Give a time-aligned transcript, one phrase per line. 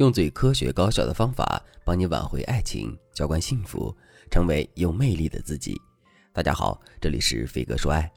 [0.00, 3.94] 用最科学高效的方法帮你挽回爱情，浇灌幸福，
[4.30, 5.78] 成为有魅力的自己。
[6.32, 8.10] 大家好，这里是飞哥说爱。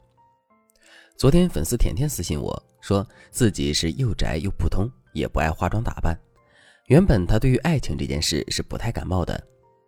[1.18, 2.50] 昨天粉丝甜甜私信我
[2.80, 6.18] 说，自己是又宅又普通，也不爱化妆打扮。
[6.86, 9.38] 原本她对于爱情这件事是不太感冒的，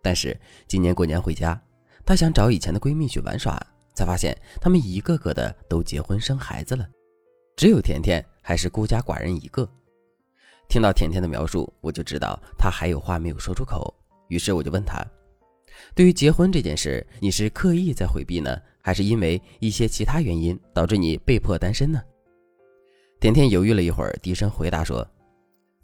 [0.03, 1.59] 但是今年过年回家，
[2.05, 3.59] 她想找以前的闺蜜去玩耍，
[3.95, 6.87] 才发现她们一个个的都结婚生孩子了，
[7.55, 9.67] 只有甜甜还是孤家寡人一个。
[10.67, 13.93] 听到甜甜的描述，我就知道她还有话没有说出口，
[14.27, 15.05] 于是我就问她
[15.95, 22.01] ：“对于结婚这件事，你是刻意在回避呢，还是因为一些其他原因导致你被迫单身呢？”
[23.19, 25.07] 甜甜犹豫了一会儿，低声回答说：“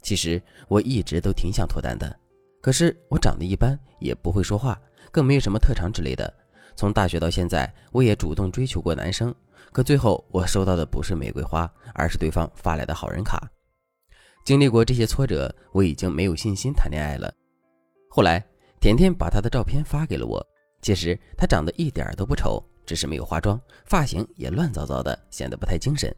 [0.02, 2.14] 其实我一直都挺想脱单的，
[2.60, 4.80] 可是我长得一般，也不会说话，
[5.10, 6.32] 更没有什么特长之类的。
[6.76, 9.34] 从大学到现在，我也主动追求过男生，
[9.72, 13.50] 可最后我收到的不是玫瑰花，而是对方发来的好人卡。”
[14.44, 17.32] 经历过这些挫折，我已经没有信心谈恋爱了。
[18.10, 18.44] 后来，
[18.78, 20.46] 甜甜把她的照片发给了我。
[20.82, 26.14] 其实她长得一点都不丑，只是没有化妆，发型也乱糟糟的，显得不太精神。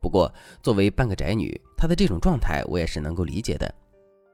[0.00, 0.32] 不过，
[0.64, 3.72] 作为半个宅女，她的这种状态我也是能够理解的。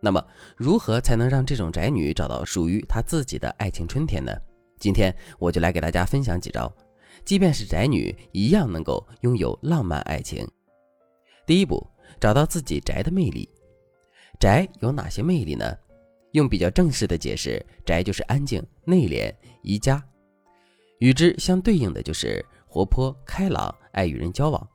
[0.01, 0.25] 那么，
[0.57, 4.33] 如何才能让这种宅女找到属于她自己的爱情春天呢？
[4.79, 6.73] 今天我就来给大家分享几招，
[7.23, 10.49] 即便是宅女，一样能够拥有浪漫爱情。
[11.45, 11.87] 第一步。
[12.21, 13.49] 找到自己宅的魅力，
[14.39, 15.77] 宅有哪些魅力呢？
[16.33, 20.03] 用比较正式的解释，宅就是安静、内敛、宜家。
[20.99, 24.69] 与之相对应的就是活泼开朗、爱与人交往。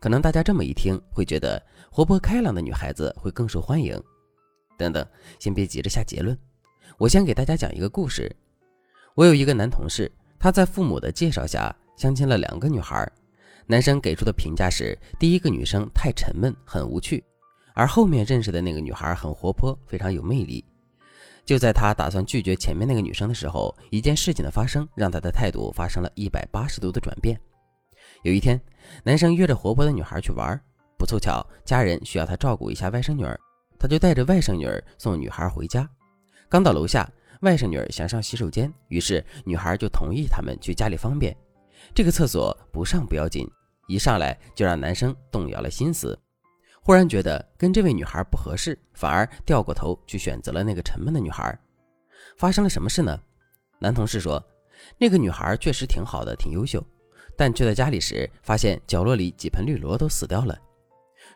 [0.00, 4.00] 可能大家这么一听，会觉得活泼开朗的女孩子会更受欢迎。
[4.76, 5.06] 等等，
[5.38, 6.36] 先别急着下结论，
[6.98, 8.34] 我先给大家讲一个故事。
[9.14, 13.08] 我有一个男同事，他在父母的介绍下相亲了两个女孩。
[13.66, 17.22] 男生给出的评价是：第一个女生太沉闷，很无趣；
[17.74, 20.64] 而后面认识的那个女孩很活泼，非常有魅力。
[21.44, 27.38] 就在他打算拒绝前面那个女生的时候，一件事情的发生让他的态度发生了一百八十度的转变。
[28.22, 28.60] 有一天，
[29.02, 30.60] 男生约着活泼的女孩去玩，
[30.96, 33.38] 不凑巧家人需要他照顾一下外甥女儿，
[33.78, 35.88] 他就带着外甥女儿送女孩回家。
[36.48, 41.36] 刚到楼下，外甥女儿想上洗手间，于是女孩就同意他们去家里方便。
[41.94, 43.48] 这个厕所不上不要紧，
[43.86, 46.18] 一上来就让男生动摇了心思，
[46.82, 51.58] 忽然觉得跟这位女孩不合适，反而掉过头去选择了那个沉闷的女孩。
[52.36, 53.18] 发生了什么事呢？
[53.78, 54.42] 男同事说，
[54.98, 56.82] 那个女孩确实挺好的，挺优秀，
[57.36, 60.58] 但却在家里时，发现角落里几盆绿萝都死掉了。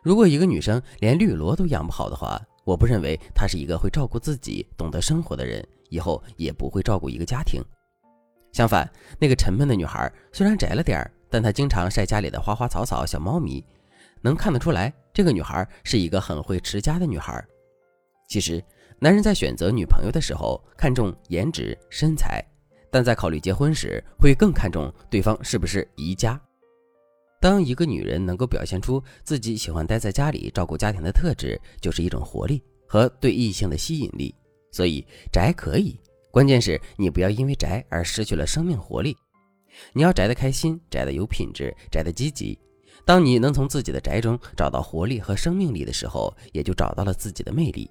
[0.01, 7.63] 如果一个女生连绿萝都养不好的话，我不认为她是一个会照顾自己、懂得生活的人，以后也不会照顾一个家庭。
[8.57, 13.63] 相反，那个沉闷的女孩虽然宅了点儿，但她经常晒家里的花花草草、小猫咪，
[14.19, 17.45] 能看得出来，这个女孩是一个很会持家的女孩。
[18.27, 18.59] 其实，
[18.97, 22.43] 男人在选择女朋友的时候看重颜值、身材，
[22.89, 26.41] 但在考虑结婚时会更看重对方是不是宜家。
[27.39, 34.33] 当一个女人能够表现出自己喜欢待在家里照顾家庭的特质，就是一种活力和对异性的吸引力。
[34.71, 35.95] 所以，宅可以。
[36.37, 39.17] 关键是你不要因为宅而失去了生命活力，
[39.91, 42.59] 你要宅得开心，宅得有品质，宅得积极。
[43.03, 47.89] 当你能从自己的宅中找到活力和生命力的时候，也就找到了自己的魅力。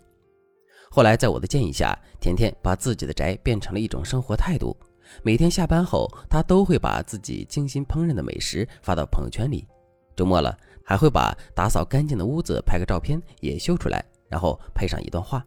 [0.88, 4.76] 后来在我的建议下，甜甜把自己的宅变成了一种生活态度。
[5.24, 9.66] 每天下班后，她都会把自己精心烹饪的美食发到朋友圈里。
[10.14, 15.44] 周末了，还会把打扫干净的屋子拍个照片也秀出来，然后配上一段话。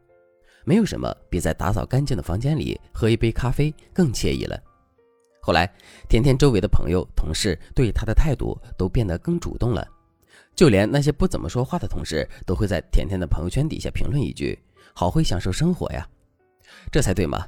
[0.63, 4.61] 没有什么比在打扫干净的房间里喝一杯咖啡更惬意了。
[5.41, 5.71] 后来，
[6.07, 9.87] 甜甜周围的朋友、同事对她的态度都变得更主动了，
[10.55, 14.59] 就连那些不怎么说话的同事都会在甜甜的朋友圈底下评论一句
[14.93, 16.07] ：“好会享受生活呀！”
[16.91, 17.47] 这才对嘛？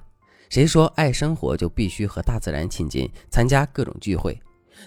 [0.50, 4.38] 谁说爱生活就必须和大自然亲近，参加各种聚会？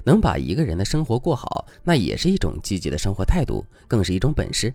[0.02, 4.74] 能把一个人的生活过好，那也是一种积极的生活态度，更是一种本事。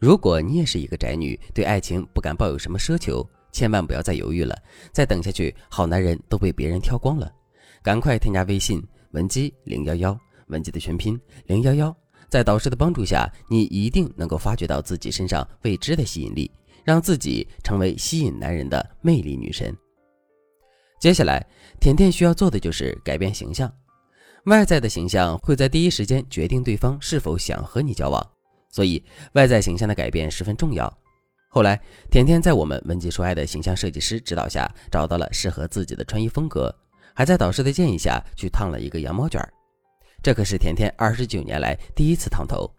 [0.00, 4.56] 如果你也是一个宅女，对爱情不敢抱有什么奢求，千万不要再犹豫了。
[4.92, 7.32] 再等下去，好男人都被别人挑光了。
[7.82, 10.18] 赶快添加微信文姬零幺幺，
[10.48, 11.96] 文姬的全拼零幺幺。
[12.28, 16.50] 在导师的帮助下，你一定能够发掘到自己身上未知的吸引力，
[16.84, 19.74] 让自己成为吸引男人的魅力女神。
[20.98, 21.46] 接下来，
[21.80, 23.72] 甜甜需要做的就是改变形象。
[24.46, 28.35] 外在的形象会在第一时间决定对方是否想和你交往。
[28.76, 29.02] 所以，
[29.32, 30.86] 外在形象的改变十分重要。
[31.48, 31.80] 后来，
[32.10, 36.70] 甜甜在我们文姬说爱的形象设计师指导下，找到了适合自己的穿衣风格，
[37.14, 39.50] 还在导师的建议下去烫了一个羊毛卷儿
[40.22, 42.70] 这可是甜甜二十九年来第一次烫头。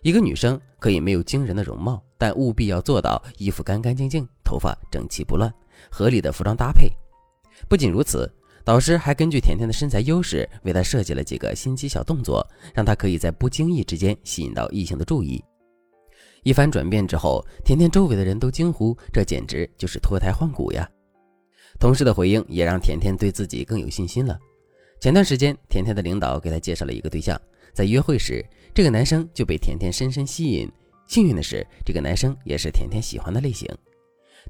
[0.00, 5.52] 一个女生可以没有惊人的容貌，但务必要做到衣服干干净净，头发整齐不乱，
[5.90, 6.90] 合理的服装搭配。
[7.68, 8.32] 不仅如此，
[8.68, 15.42] 导师还根据甜甜的身材优势，为她设计了几个心机小动作，让她可以在不经意之间吸引到异性的注意。
[16.42, 20.86] 一番转变之后，甜甜周围的人都惊呼：“这简直就是脱胎换骨呀！”
[21.80, 24.38] 同事的回应也让甜甜对自己更有信心了。
[25.00, 27.40] 前段时间，甜甜的领导给她介绍了一个对象，
[27.72, 28.44] 在约会时，
[28.74, 30.70] 这个男生就被甜甜深深吸引。
[31.06, 33.66] 幸运的是，这个男生也是甜甜喜欢的类型。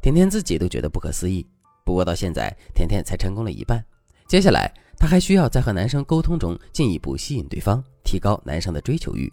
[0.03, 1.47] 甜甜自己都觉得不可思议。
[1.85, 3.81] 不过到现在，甜甜才成功了一半。
[4.29, 9.33] 接下来，她还需要在和男生沟通中进一步吸引对方，提高男生的追求欲。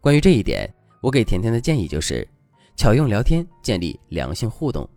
[0.00, 0.66] 关于这一点，
[1.02, 2.26] 我给甜甜的建议就是：
[2.74, 4.88] 巧用聊天建立良性互动。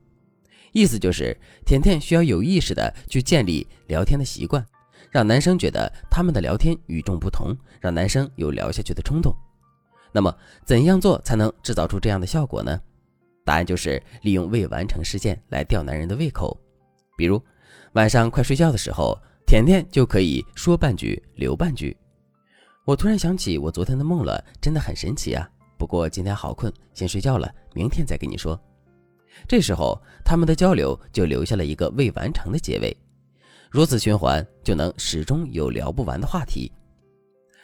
[0.71, 4.65] 意思就是，甜甜需要有意识的去建立聊天的习惯，
[5.11, 9.35] 让男生觉得他们的聊天与众不同，让男生有聊下去的冲动。
[10.13, 12.79] 那么，怎样做才能制造出这样的效果呢？
[13.43, 16.57] 答案就是利用未完成事件来吊男人的胃口。
[17.17, 17.41] 比如，
[17.93, 21.95] 晚上快睡觉的时候，甜甜就可以说半句留半句。
[22.85, 25.47] 我突然想起我昨天的梦了，真的很神奇啊！
[25.77, 28.57] 不过今天好困，先睡觉了，明天再跟你说。
[29.45, 32.95] 这时候，他们的交流就留下了一个未完成的结尾，
[33.69, 36.71] 如此循环，就能始终有聊不完的话题。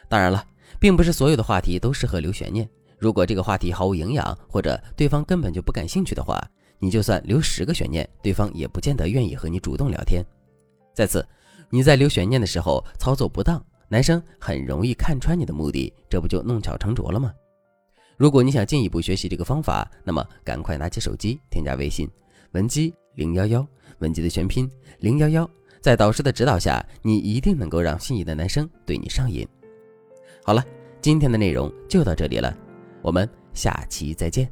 [0.08, 0.44] 当然了，
[0.78, 2.68] 并不是所有的话题都适合留悬念。
[2.98, 6.38] 如果这个话题毫无营养，或者对方根本就不感兴趣的话，
[6.78, 10.24] 你就算留十个悬念，对方也不见得愿意和你主动聊天。
[10.94, 11.26] 再次，
[11.70, 17.32] 你在留悬念的时候操作不当，男生很容易看穿你的目的，这不就弄巧成拙了吗？
[18.16, 22.08] 如果你想进一步学习这个方法，那么赶快拿起手机，添加微信
[22.52, 23.66] 文姬零幺幺，
[23.98, 25.48] 文姬的全拼零幺幺，
[25.80, 29.46] 在导师的指导下，你一定能够让心仪的男生对你上瘾。
[30.44, 30.64] 好了，
[31.00, 32.56] 今天的内容就到这里了，
[33.02, 34.50] 我们下期再见。